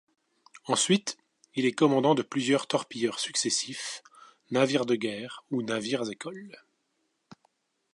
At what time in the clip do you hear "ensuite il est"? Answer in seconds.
0.65-1.73